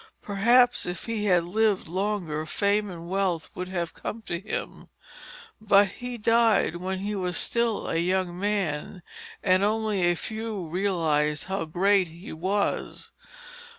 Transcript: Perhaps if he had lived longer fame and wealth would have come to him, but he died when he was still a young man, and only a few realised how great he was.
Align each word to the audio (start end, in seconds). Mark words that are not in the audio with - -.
Perhaps 0.23 0.87
if 0.87 1.03
he 1.05 1.25
had 1.25 1.43
lived 1.43 1.87
longer 1.87 2.43
fame 2.47 2.89
and 2.89 3.07
wealth 3.07 3.51
would 3.53 3.67
have 3.67 3.93
come 3.93 4.23
to 4.23 4.39
him, 4.39 4.89
but 5.61 5.89
he 5.89 6.17
died 6.17 6.77
when 6.77 6.97
he 6.97 7.13
was 7.13 7.37
still 7.37 7.87
a 7.87 7.97
young 7.97 8.35
man, 8.39 9.03
and 9.43 9.63
only 9.63 10.01
a 10.01 10.15
few 10.15 10.65
realised 10.67 11.43
how 11.43 11.65
great 11.65 12.07
he 12.07 12.33
was. 12.33 13.11